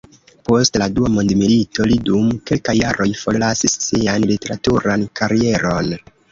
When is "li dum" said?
1.91-2.33